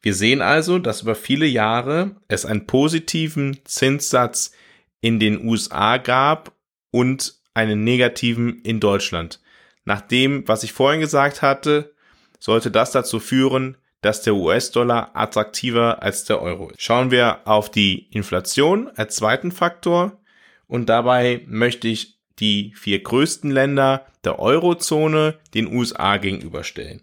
Wir 0.00 0.14
sehen 0.14 0.42
also, 0.42 0.78
dass 0.78 1.02
über 1.02 1.14
viele 1.14 1.46
Jahre 1.46 2.16
es 2.28 2.44
einen 2.46 2.66
positiven 2.66 3.58
Zinssatz 3.64 4.52
in 5.00 5.18
den 5.18 5.46
USA 5.46 5.96
gab 5.96 6.52
und 6.90 7.34
einen 7.54 7.84
negativen 7.84 8.62
in 8.62 8.80
Deutschland. 8.80 9.40
Nach 9.84 10.00
dem, 10.00 10.46
was 10.46 10.62
ich 10.62 10.72
vorhin 10.72 11.00
gesagt 11.00 11.42
hatte, 11.42 11.94
sollte 12.38 12.70
das 12.70 12.92
dazu 12.92 13.18
führen, 13.18 13.76
dass 14.00 14.22
der 14.22 14.34
US-Dollar 14.34 15.10
attraktiver 15.14 16.02
als 16.02 16.24
der 16.24 16.40
Euro 16.40 16.70
ist. 16.70 16.80
Schauen 16.80 17.10
wir 17.10 17.40
auf 17.46 17.70
die 17.70 18.08
Inflation 18.10 18.88
als 18.94 19.16
zweiten 19.16 19.50
Faktor 19.50 20.20
und 20.68 20.88
dabei 20.88 21.42
möchte 21.46 21.88
ich 21.88 22.18
die 22.38 22.72
vier 22.76 23.02
größten 23.02 23.50
Länder 23.50 24.06
der 24.22 24.38
Eurozone 24.38 25.38
den 25.54 25.66
USA 25.66 26.18
gegenüberstellen. 26.18 27.02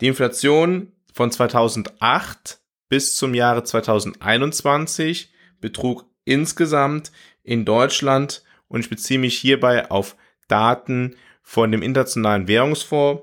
Die 0.00 0.06
Inflation 0.06 0.92
von 1.14 1.30
2008 1.30 2.58
bis 2.88 3.16
zum 3.16 3.34
Jahre 3.34 3.62
2021 3.62 5.32
betrug 5.60 6.06
insgesamt 6.24 7.12
in 7.44 7.64
Deutschland 7.64 8.42
und 8.68 8.80
ich 8.80 8.90
beziehe 8.90 9.20
mich 9.20 9.38
hierbei 9.38 9.90
auf 9.90 10.16
Daten 10.48 11.14
von 11.42 11.70
dem 11.70 11.82
Internationalen 11.82 12.48
Währungsfonds 12.48 13.22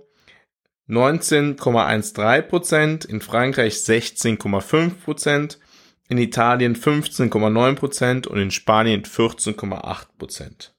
19,13 0.87 2.41
Prozent, 2.43 3.05
in 3.05 3.21
Frankreich 3.21 3.75
16,5 3.75 4.91
Prozent, 5.03 5.59
in 6.07 6.17
Italien 6.17 6.75
15,9 6.75 7.75
Prozent 7.75 8.27
und 8.27 8.39
in 8.39 8.51
Spanien 8.51 9.03
14,8 9.03 10.05
Prozent. 10.17 10.73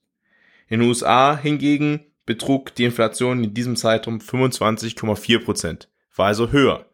In 0.69 0.81
den 0.81 0.88
USA 0.88 1.37
hingegen 1.37 2.07
betrug 2.26 2.75
die 2.75 2.85
Inflation 2.85 3.45
in 3.45 3.54
diesem 3.54 3.76
Zeitraum 3.76 4.19
25,4 4.19 5.45
Prozent, 5.45 5.88
war 6.14 6.26
also 6.26 6.52
höher. 6.52 6.87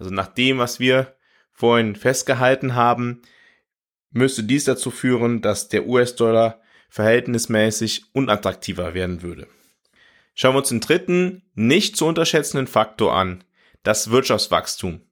Also 0.00 0.12
nach 0.12 0.28
dem, 0.28 0.58
was 0.58 0.80
wir 0.80 1.14
vorhin 1.52 1.94
festgehalten 1.94 2.74
haben, 2.74 3.20
müsste 4.10 4.42
dies 4.42 4.64
dazu 4.64 4.90
führen, 4.90 5.42
dass 5.42 5.68
der 5.68 5.86
US-Dollar 5.86 6.60
verhältnismäßig 6.88 8.06
unattraktiver 8.12 8.94
werden 8.94 9.22
würde. 9.22 9.46
Schauen 10.34 10.54
wir 10.54 10.60
uns 10.60 10.70
den 10.70 10.80
dritten, 10.80 11.42
nicht 11.54 11.96
zu 11.96 12.06
unterschätzenden 12.06 12.66
Faktor 12.66 13.14
an, 13.14 13.44
das 13.82 14.10
Wirtschaftswachstum. 14.10 15.02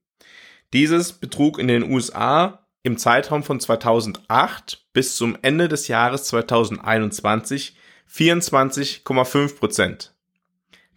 Dieses 0.72 1.12
betrug 1.12 1.58
in 1.58 1.68
den 1.68 1.82
USA 1.90 2.66
im 2.82 2.96
Zeitraum 2.96 3.42
von 3.42 3.60
2008 3.60 4.86
bis 4.94 5.16
zum 5.16 5.36
Ende 5.42 5.68
des 5.68 5.86
Jahres 5.88 6.24
2021 6.24 7.76
24,5 8.10 9.56
Prozent. 9.58 10.14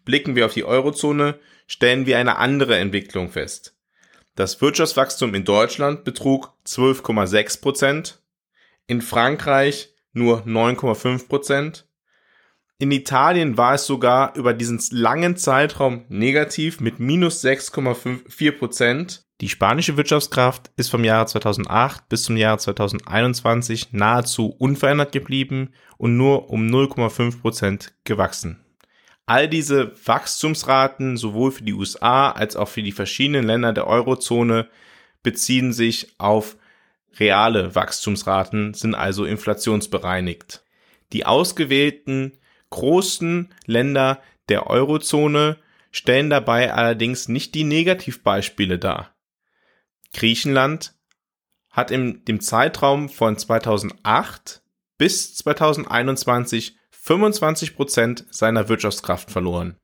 Blicken 0.05 0.35
wir 0.35 0.45
auf 0.45 0.53
die 0.53 0.63
Eurozone, 0.63 1.39
stellen 1.67 2.05
wir 2.05 2.17
eine 2.17 2.37
andere 2.37 2.77
Entwicklung 2.77 3.29
fest. 3.29 3.75
Das 4.35 4.61
Wirtschaftswachstum 4.61 5.35
in 5.35 5.43
Deutschland 5.43 6.03
betrug 6.03 6.53
12,6 6.65 7.61
Prozent, 7.61 8.21
in 8.87 9.01
Frankreich 9.01 9.93
nur 10.13 10.41
9,5 10.45 11.27
Prozent, 11.27 11.85
in 12.81 12.89
Italien 12.89 13.57
war 13.57 13.75
es 13.75 13.85
sogar 13.85 14.35
über 14.35 14.55
diesen 14.55 14.81
langen 14.89 15.37
Zeitraum 15.37 16.03
negativ 16.09 16.79
mit 16.79 16.99
minus 16.99 17.43
6,4 17.45 18.51
Prozent. 18.53 19.23
Die 19.39 19.49
spanische 19.49 19.97
Wirtschaftskraft 19.97 20.71
ist 20.77 20.89
vom 20.89 21.03
Jahre 21.03 21.27
2008 21.27 22.09
bis 22.09 22.23
zum 22.23 22.37
Jahre 22.37 22.57
2021 22.57 23.93
nahezu 23.93 24.47
unverändert 24.57 25.11
geblieben 25.11 25.73
und 25.99 26.17
nur 26.17 26.49
um 26.49 26.65
0,5 26.65 27.39
Prozent 27.39 27.93
gewachsen. 28.03 28.65
All 29.25 29.47
diese 29.47 29.93
Wachstumsraten 30.05 31.17
sowohl 31.17 31.51
für 31.51 31.63
die 31.63 31.73
USA 31.73 32.31
als 32.31 32.55
auch 32.55 32.67
für 32.67 32.83
die 32.83 32.91
verschiedenen 32.91 33.45
Länder 33.45 33.73
der 33.73 33.87
Eurozone 33.87 34.69
beziehen 35.23 35.73
sich 35.73 36.13
auf 36.17 36.57
reale 37.19 37.75
Wachstumsraten, 37.75 38.73
sind 38.73 38.95
also 38.95 39.25
inflationsbereinigt. 39.25 40.63
Die 41.13 41.25
ausgewählten 41.25 42.37
großen 42.69 43.53
Länder 43.65 44.21
der 44.49 44.67
Eurozone 44.67 45.57
stellen 45.91 46.29
dabei 46.29 46.73
allerdings 46.73 47.27
nicht 47.27 47.53
die 47.53 47.65
Negativbeispiele 47.65 48.79
dar. 48.79 49.13
Griechenland 50.13 50.93
hat 51.69 51.91
in 51.91 52.23
dem 52.25 52.41
Zeitraum 52.41 53.09
von 53.09 53.37
2008 53.37 54.61
bis 54.97 55.35
2021 55.35 56.77
25 57.03 57.75
Prozent 57.75 58.25
seiner 58.29 58.69
Wirtschaftskraft 58.69 59.31
verloren. 59.31 59.75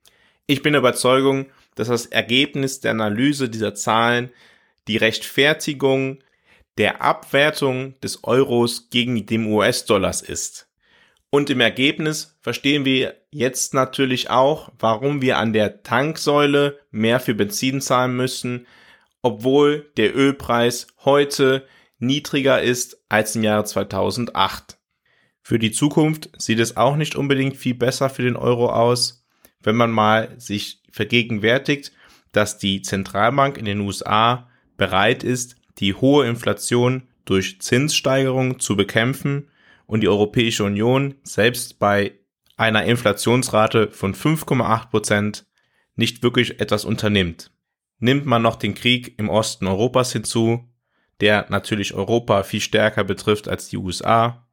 Ich 0.46 0.62
bin 0.62 0.74
der 0.74 0.82
Überzeugung, 0.82 1.48
dass 1.74 1.88
das 1.88 2.06
Ergebnis 2.06 2.80
der 2.80 2.92
Analyse 2.92 3.50
dieser 3.50 3.74
Zahlen 3.74 4.30
die 4.88 4.98
Rechtfertigung 4.98 6.20
der 6.78 7.02
Abwertung 7.02 8.00
des 8.02 8.24
Euros 8.24 8.92
gegen 8.92 9.26
den 9.26 9.48
US-Dollars 9.48 10.22
ist. 10.22 10.70
Und 11.32 11.50
im 11.50 11.60
Ergebnis 11.60 12.38
verstehen 12.40 12.86
wir 12.86 13.16
jetzt 13.32 13.74
natürlich 13.74 14.30
auch, 14.30 14.72
warum 14.78 15.22
wir 15.22 15.40
an 15.40 15.54
der 15.54 15.82
Tanksäule 15.82 16.80
mehr 16.92 17.20
für 17.20 17.34
Benzin 17.34 17.82
zahlen 17.82 18.16
müssen, 18.16 18.68
obwohl 19.24 19.92
der 19.98 20.16
Ölpreis 20.16 20.88
heute 21.04 21.68
niedriger 21.98 22.62
ist 22.62 23.04
als 23.10 23.36
im 23.36 23.44
Jahre 23.44 23.66
2008. 23.66 24.77
Für 25.48 25.60
die 25.60 25.72
Zukunft 25.72 26.30
sieht 26.38 26.60
es 26.60 26.76
auch 26.76 26.98
nicht 26.98 27.16
unbedingt 27.16 27.56
viel 27.56 27.74
besser 27.74 28.10
für 28.10 28.22
den 28.22 28.36
Euro 28.36 28.70
aus, 28.70 29.26
wenn 29.64 29.78
man 29.78 29.92
mal 29.92 30.36
sich 30.42 30.82
vergegenwärtigt, 30.92 31.94
dass 32.34 32.58
die 32.58 32.82
Zentralbank 32.82 33.58
in 33.58 33.64
den 33.64 33.80
USA 33.80 34.50
bereit 34.76 35.24
ist, 35.24 35.56
die 35.78 35.94
hohe 35.94 36.28
Inflation 36.28 37.04
durch 37.24 37.62
Zinssteigerungen 37.62 38.60
zu 38.60 38.76
bekämpfen 38.76 39.48
und 39.86 40.02
die 40.02 40.10
Europäische 40.10 40.66
Union 40.66 41.16
selbst 41.24 41.80
bei 41.80 42.20
einer 42.58 42.84
Inflationsrate 42.84 43.92
von 43.92 44.14
5,8 44.14 44.90
Prozent 44.90 45.46
nicht 45.96 46.24
wirklich 46.24 46.60
etwas 46.60 46.84
unternimmt. 46.84 47.54
Nimmt 48.00 48.26
man 48.26 48.42
noch 48.42 48.58
den 48.58 48.76
Krieg 48.76 49.18
im 49.18 49.30
Osten 49.30 49.66
Europas 49.68 50.12
hinzu, 50.12 50.68
der 51.22 51.46
natürlich 51.48 51.94
Europa 51.94 52.44
viel 52.44 52.60
stärker 52.60 53.06
betrifft 53.06 53.48
als 53.48 53.70
die 53.70 53.78
USA, 53.78 54.44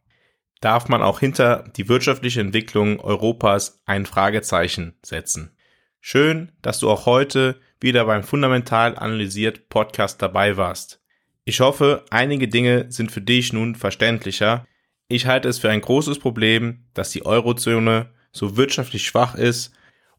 darf 0.64 0.88
man 0.88 1.02
auch 1.02 1.20
hinter 1.20 1.64
die 1.76 1.88
wirtschaftliche 1.90 2.40
Entwicklung 2.40 2.98
Europas 2.98 3.82
ein 3.84 4.06
Fragezeichen 4.06 4.94
setzen. 5.02 5.54
Schön, 6.00 6.52
dass 6.62 6.78
du 6.78 6.90
auch 6.90 7.04
heute 7.04 7.60
wieder 7.80 8.06
beim 8.06 8.22
Fundamental 8.22 8.96
analysiert 8.96 9.68
Podcast 9.68 10.22
dabei 10.22 10.56
warst. 10.56 11.02
Ich 11.44 11.60
hoffe, 11.60 12.06
einige 12.08 12.48
Dinge 12.48 12.86
sind 12.90 13.12
für 13.12 13.20
dich 13.20 13.52
nun 13.52 13.74
verständlicher. 13.74 14.66
Ich 15.08 15.26
halte 15.26 15.48
es 15.48 15.58
für 15.58 15.68
ein 15.68 15.82
großes 15.82 16.18
Problem, 16.18 16.86
dass 16.94 17.10
die 17.10 17.26
Eurozone 17.26 18.10
so 18.32 18.56
wirtschaftlich 18.56 19.06
schwach 19.06 19.34
ist 19.34 19.74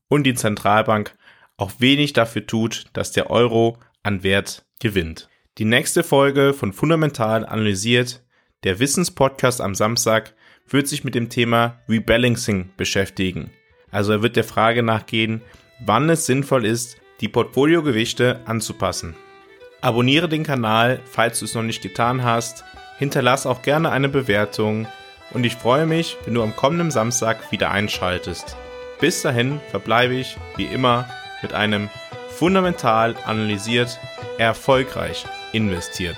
und 0.10 0.26
die 0.26 0.36
Zentralbank 0.36 1.18
auch 1.58 1.72
wenig 1.80 2.14
dafür 2.14 2.46
tut, 2.46 2.86
dass 2.94 3.12
der 3.12 3.32
Euro 3.32 3.80
an 4.04 4.22
Wert 4.22 4.66
gewinnt. 4.80 5.28
Die 5.58 5.66
nächste 5.66 6.04
Folge 6.04 6.54
von 6.54 6.72
Fundamental 6.72 7.46
analysiert 7.46 8.25
der 8.66 8.80
Wissenspodcast 8.80 9.62
am 9.62 9.76
Samstag 9.76 10.34
wird 10.68 10.88
sich 10.88 11.04
mit 11.04 11.16
dem 11.16 11.30
Thema 11.30 11.80
Rebalancing 11.88 12.72
beschäftigen. 12.76 13.52
Also 13.92 14.12
er 14.12 14.24
wird 14.24 14.36
der 14.36 14.44
Frage 14.44 14.82
nachgehen, 14.84 15.42
wann 15.86 16.10
es 16.10 16.26
sinnvoll 16.26 16.66
ist, 16.66 16.98
die 17.22 17.30
Portfoliogewichte 17.30 18.42
anzupassen. 18.46 19.16
Abonniere 19.82 20.28
den 20.28 20.44
Kanal, 20.44 21.00
falls 21.06 21.40
du 21.40 21.46
es 21.46 21.54
noch 21.54 21.62
nicht 21.62 21.84
getan 21.84 22.24
hast. 22.24 22.66
Hinterlass 22.98 23.46
auch 23.46 23.62
gerne 23.62 23.92
eine 23.92 24.10
Bewertung 24.10 24.88
und 25.32 25.46
ich 25.46 25.56
freue 25.56 25.86
mich, 25.86 26.18
wenn 26.26 26.34
du 26.34 26.42
am 26.42 26.56
kommenden 26.56 26.90
Samstag 26.90 27.52
wieder 27.52 27.70
einschaltest. 27.70 28.58
Bis 29.00 29.22
dahin 29.22 29.60
verbleibe 29.70 30.16
ich, 30.16 30.38
wie 30.56 30.66
immer, 30.66 31.08
mit 31.44 31.54
einem 31.54 31.90
fundamental 32.30 33.16
analysiert, 33.26 34.00
erfolgreich 34.40 35.26
investiert. 35.54 36.18